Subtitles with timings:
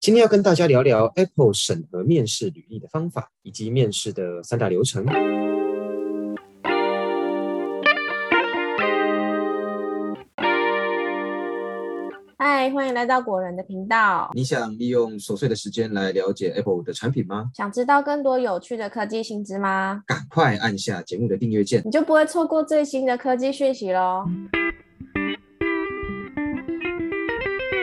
[0.00, 5.04] 今天要跟大家聊聊 Apple 审核面试履历的方法，以及面试的三大流程。
[12.38, 14.30] 嗨，欢迎来到果仁的频道。
[14.32, 17.50] 你想利用琐碎的时间来了解 Apple 的产品吗？
[17.54, 20.02] 想知道更多有趣的科技新知吗？
[20.06, 24.24] 赶快按下节目的订阅键，你就不会错过最新的科技讯息喽。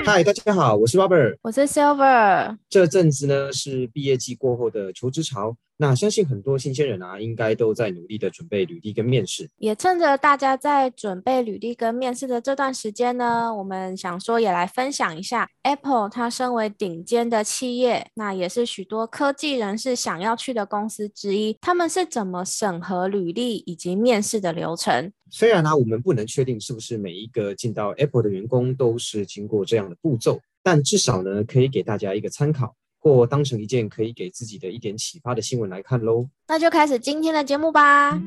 [0.08, 2.58] 嗨，大家好，我是 Robert，我是 Silver。
[2.70, 9.48] 这阵子呢是毕业季过后的求职潮，那相信很多新鲜人啊，应该都在努力的准备履历跟面试。
[9.58, 25.12] 也趁着大家在准备履历跟面试的这段时间呢，我们想说也来分享一下 Apple 它身为顶尖的企业，那也是许多科技人士想要去的公司之一，他们是怎么审核履历以及面试的流程。
[25.30, 32.76] 虽然呢，我们不能确定是不是每一个进到 Apple 的员工都是经过这样的步骤，但至少呢，可以给大家一个参考，
[33.08, 36.28] 或当成一件可以给自己的一点启发的新闻来看喽。
[36.50, 38.22] 那就开始今天的节目吧。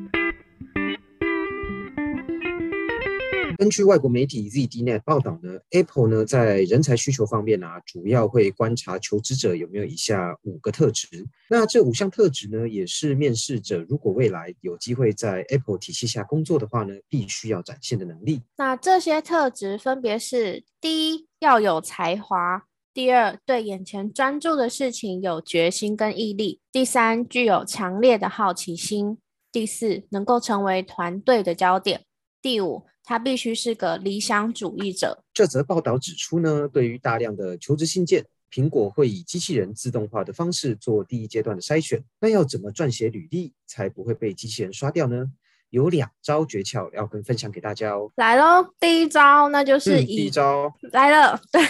[3.59, 11.07] 根据外国媒体 ZDNet 报道呢，Apple 呢在人才需求方面啊，主要会观察求职者有没有以下五个特质。
[11.47, 18.41] 那这五项特质呢，也是面试者如果未来有机会在 Apple 体系下工作的话呢，必须要展现的能力。
[18.57, 22.63] 那这些特质分别是：第一，要有才华；
[22.93, 29.17] 第二，对眼前专注的事情有决心跟毅力；第三，具有强烈的好奇心；
[29.51, 31.99] 第四，能够成为团队的焦点；
[32.41, 32.85] 第五。
[33.03, 35.23] 他必须是个理想主义者。
[35.33, 42.01] 这则报道指出呢，对于大量的求职信件，苹果会以机器人自动化的方式做第一阶段的筛选。
[42.19, 45.25] 那要怎么撰写履历才不会被机器人刷掉呢？
[45.71, 48.11] 有两招诀窍要跟分享给大家哦。
[48.17, 51.41] 来喽，第一招那就是第一招来了。
[51.51, 51.61] 对，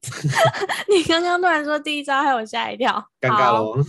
[0.88, 3.84] 你刚刚突然说第一招，害我吓一跳，尴尬了。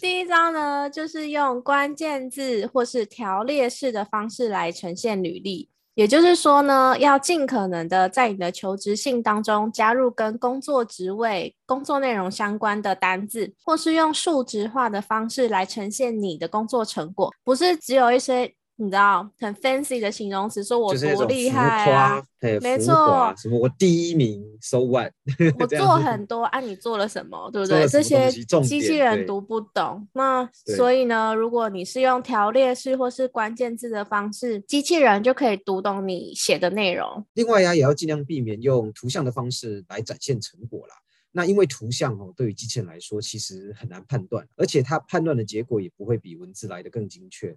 [0.00, 5.68] 第一招呢，就是用关键字或是条列式的方式来呈现履历。
[5.94, 18.54] 也就是说呢，要尽可能的在你的求职信当中加入跟工作职位、工作内容相关的单字，或是用数值化的方式来呈现你的工作成果，不是只有一些。
[18.76, 22.20] 你知道很 fancy 的形容词，说我多厉害啊！
[22.60, 25.12] 没错，什么我第一名，so what？
[25.60, 27.48] 我 做很多，啊，你做了什么？
[27.52, 27.86] 对不 对？
[27.86, 30.08] 这些机器人读不懂。
[30.12, 37.24] 那所以呢，如果你是用条列式或是关键字的方式，机器人就可以读懂你写的内容。
[37.34, 40.94] 另外呀，也要尽量避免用图像的方式来展现成果啦。
[41.30, 47.56] 那因为图像哦，对于机器人来说其实很难判断，而且它判断的结果也不会比文字来的更精确。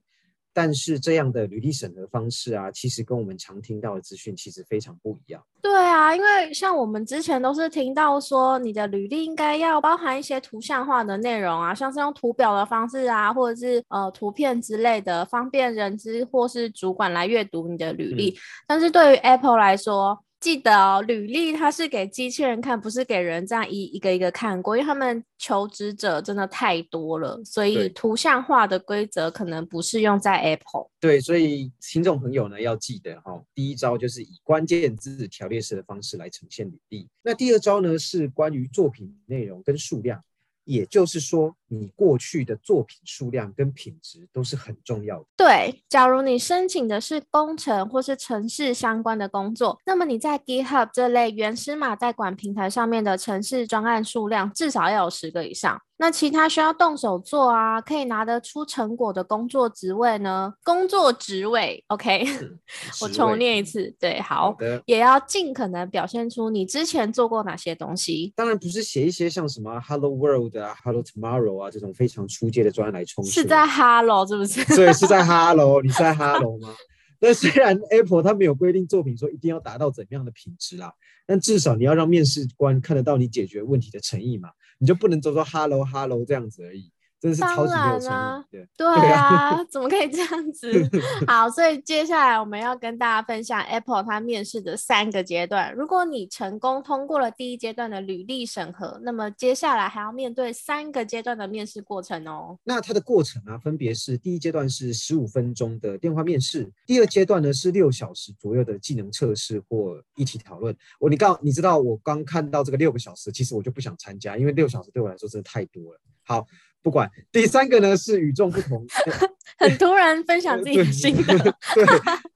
[0.57, 5.39] 但是这样的履历审核方式啊，其实跟我们常听到的资讯其实非常不一样。
[5.61, 18.35] 对啊，因为像我们之前都是听到说，你的履历应该要包含一些图像化的内容啊，像是用图表的方式啊，或者是呃图片之类的，方便人资或是主管来阅读你的履历。
[18.65, 30.89] 但是对于 Apple 来说，记得哦，履历它是给机器人看，不是给人这样一一个一个看过，因为他们求职者真的太多了，所以图像化的规则可能不适用在 Apple。
[30.99, 40.21] 对，所以听众朋友呢要记得哈，第一招就是以关键字条列式的方式来呈现履历，那第二招呢是关于作品内容跟数量。
[40.63, 45.25] 也就是说，你过去的作品数量跟品质都是很重要的。
[45.35, 55.81] 对，假如你申请的是工程或是城市相关的工作，那么你在 GitHub 这类原始码代管平台上面的城市专案数量至少要有十个以上。
[55.99, 60.53] 那其他需要动手做啊，可以拿得出成果的工作职位呢？
[60.63, 62.23] 工作职位，OK，
[63.01, 64.55] 我重念一次，对，好，
[64.85, 68.31] 也要尽可能表现出你之前做过哪些东西。
[68.35, 73.23] 当然不是写一些像什么 Hello World 啊、Hello Tomorrow 啊这种非常出街的专案来充。
[73.25, 74.63] 是在 Hello 是不是？
[74.75, 76.73] 对，是在 Hello，你在 Hello 吗？
[77.19, 80.93] 那虽然 Apple 它没有规定作品说一定要达到怎样的品质啦，
[81.25, 84.49] 但至少你要让面试官看得到你解决问题的诚意嘛。
[84.79, 86.91] 你就不能就说 hello hello 这样子而已。
[87.19, 90.71] 真的是超级没有诚意，对啊，怎么可以这样子？
[91.25, 95.73] 好，所以接下来我们要跟大家分享 Apple 它面试的三个阶段。
[95.73, 102.55] 如果你成功通过了第一阶段的履历审核，那么接下来还要面对三个阶段的面试过程哦。
[102.63, 110.75] 那它的过程啊，分别是第一阶段是十五分钟的电话面试，第二阶段呢是六小时左右的技能测试或一起讨论。
[110.99, 115.99] 我你刚你知道我刚看到这个六个小时，其实我就不想参加，因为六小时对我来说真的太多了。
[116.23, 116.45] 好。
[116.87, 118.85] 不管第三个呢是与众不同，
[119.59, 121.37] 很突然分享自己的心得。
[121.75, 121.85] 对，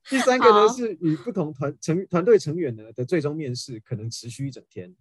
[0.09, 4.94] 第三个呢是与不同团成团队成员呢的最终面试，可能持续一整天。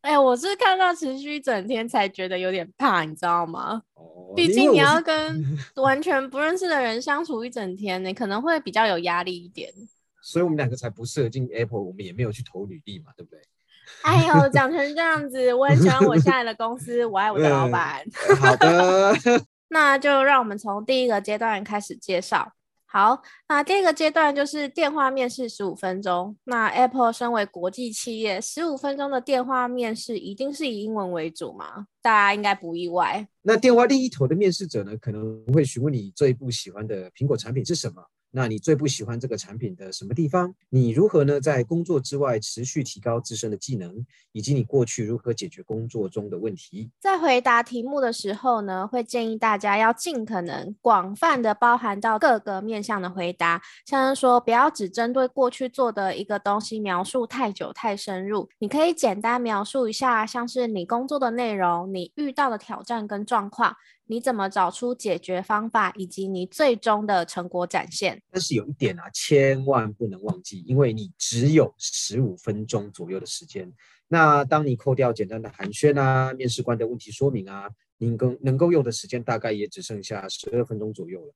[0.00, 3.80] 哎，我是看到持续一整天才觉得有点怕，你知道吗？
[3.94, 5.40] 哦，毕竟你要跟
[5.76, 9.72] 完全不认识的人相处一整天，你可能会比较有压力一点。
[10.20, 13.40] 所以我们两个才不适合进 Apple，我们也没有去投履历嘛，对不对？
[14.02, 18.02] 哎呦，讲成这样子，我很喜欢我现在的公司，我爱我的老板。
[18.40, 19.14] 好的，
[19.68, 22.52] 那就让我们从第一个阶段开始介绍。
[22.88, 26.34] 好，那第一个阶段就是电话面试十五分钟。
[26.44, 31.86] 那 Apple 身为国际企业，十五分钟的电话面试一定是以英文为主吗？
[32.00, 33.26] 大家应该不意外。
[33.42, 38.02] 那电话另一头的面试者呢，可能会询问你最不喜欢的苹果产品是什么？
[38.30, 40.54] 那你最不喜欢这个产品的什么地方？
[40.68, 41.40] 你如何呢？
[41.40, 46.90] 在工作之外持续提高自身的技能，以及你过去如何解决工作中的问题？
[47.00, 58.48] 在回答题目的时候呢，会建议大家要尽可能广泛的包含到各个面向的回答，像是说不要只针对过去做的一个东西描述太久太深入。
[58.58, 63.74] 你可以简单描述一下，像是你工作的内容、你遇到的挑战跟状况。
[64.06, 68.22] 你怎么找出解决方法，以及你最终的成果展现？
[68.30, 73.72] 但是有一点啊，千万不能忘记，因为你只有十五分钟左右的时间。
[74.08, 77.68] 那当你扣掉简单的寒暄啊、面试官的问题说明啊，
[77.98, 81.34] 你够能够用的时间大概也只剩下十二分钟左右了。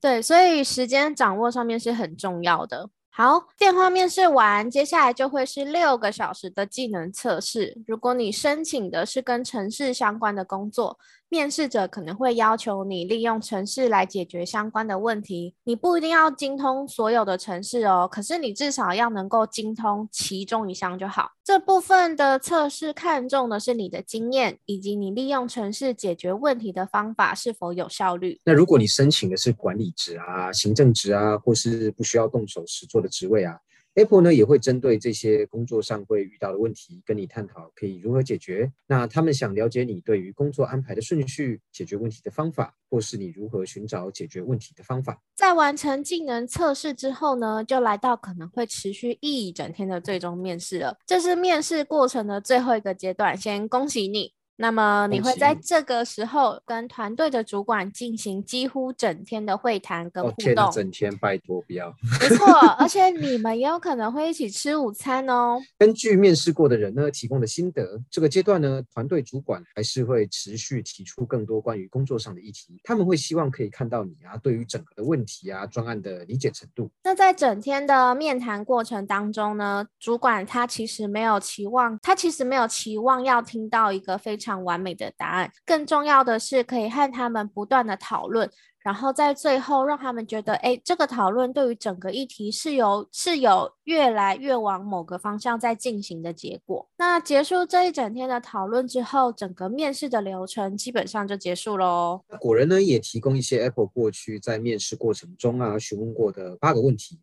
[0.00, 2.88] 对，所以时间掌握上面是很重要的。
[3.12, 7.76] 好，电话面试完，接下来就会是六个小时的技能测试。
[7.86, 10.98] 如果你申请的是跟城市相关的工作，
[11.30, 15.54] 面试者可能会要求你利用城市来解决相关的问题。
[15.62, 21.30] 你不一定要精通所有的城市哦，可是你至少要能够精通其中一项就好。
[21.44, 28.40] 这部分的测试看重的是你的经验，以及你利用城市解决问题的方法是否有效率。
[28.44, 33.56] 那如果你申请的是管理职啊、行政职啊，或是不需要动手实做的职位啊
[33.94, 38.70] ，Apple 呢也会针对这些工作上会遇到的问题，跟你探讨可以如何解决。
[38.86, 45.20] 那他们想了解你对于工作安排的顺序、解决问题的方法，或是你如何寻找解决问题的方法。
[45.34, 50.96] 在完成技能测试之后呢，就来到可能会持续一整天的最终面试了。
[51.06, 54.32] 这是面试过程的最后一个阶段，先恭喜你。
[54.60, 60.70] 那么你会在这个时候跟团队的主管进行几乎整天的会谈跟互动。
[60.70, 61.88] 整天拜托不要。
[62.20, 62.46] 没错，
[62.78, 65.58] 而且你 们也有可能会一起吃午餐哦。
[65.78, 72.78] 根据面试过的人呢提供的心得，这个阶段呢，团队主管还是会持续提出更多关于工作上的议题。
[72.84, 76.90] 他们会希望可以看到你啊，对于整个的问题啊、专案的理解程度。
[77.02, 84.49] 那在整天的面谈过程当中呢，主管他其实没有期望，他其实没有期望要听到一个非常。
[84.64, 88.50] 完美的答案，更重要的是可以和他们不断的讨论，
[88.82, 96.88] 然后在最后让他们觉得，哎，这个讨论对于整个议题是有是有越来越往某个方向在进行的结果。
[96.96, 102.22] 那结束这一整天的讨论之后，整个面试的流程基本上就结束喽。
[102.40, 107.20] 果仁呢也提供一些 Apple 过去在面试过程中啊询问过的八个问题，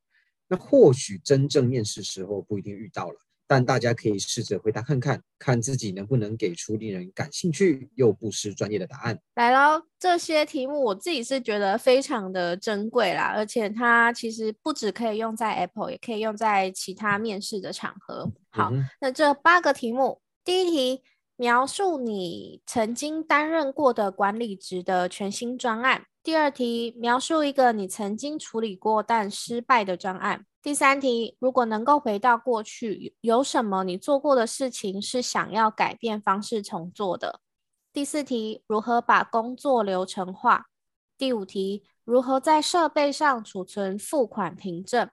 [0.48, 3.16] 那或许真正面试时候不一定遇到了。
[3.48, 9.18] 但大家可以试着回答看看，看自己能不能给出令人感兴趣又不失专业的答案。
[9.36, 18.30] 来喽，这些题目我自己是觉得非常的珍贵啦，而且它其实不只可以用在 Apple，也可以用在其他面试的场合。
[18.50, 21.04] 好，那这八个题目，第一题，
[21.38, 30.46] 描述你曾经担任过的管理职的全新专案；第二题，描述一个你曾经处理过但失败的专案。
[30.62, 37.40] 第三题，如果能够回到过去，有什么你做过的事情是想要改变方式重做的？
[37.94, 40.66] 第四题，如何把工作流程化？
[41.18, 45.10] 第五题，如何在设备上储存付款凭证？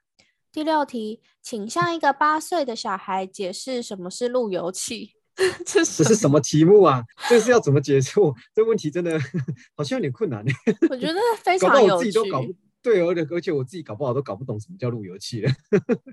[0.51, 5.15] 第六题，请向一个八岁的小孩解释什么是路由器。
[5.67, 7.05] 这是什么题目啊？
[7.29, 8.13] 这是要怎么解释？
[8.55, 9.19] 这问题真的
[9.77, 10.53] 好像有点困难呢。
[10.91, 12.11] 我觉得非常有趣。
[12.83, 15.51] 对，而且而且我自己搞不好都搞不懂什么叫路由器了。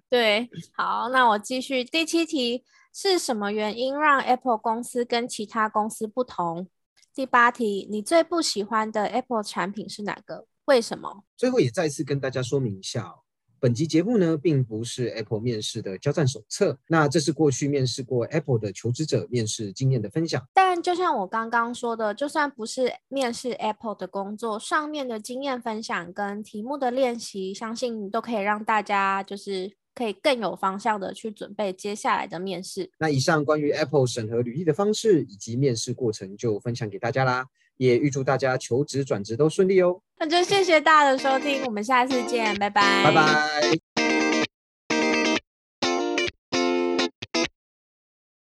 [0.10, 2.64] 对，好，那我继续第七题，
[2.94, 6.68] 是什么原因让 Apple 公司跟其他公司不同？
[7.14, 10.48] 第八题，你最不喜欢的 Apple 产品是哪个？
[10.64, 11.26] 为什么？
[11.36, 13.16] 最后也再次跟大家说明一下。
[13.62, 20.44] 本集节目呢，并不是 Apple 面试的交战手册，那这是过去面试过 Apple 的求职者面试经验的分享。
[20.52, 32.90] 但就像我刚刚说的，就算不是面试 Apple 的工作，上面的经验分享跟题目的练习，相信都可以让大家就是可以更有方向的去准备接下来的面试。
[32.98, 37.46] 那以上关于 Apple 审核履历的方式以及面试过程就分享给大家啦。
[37.82, 40.00] 也预祝大家求职转职都顺利哦！
[40.20, 43.81] 那就谢谢大家的收听，我们下次见，拜拜，拜拜。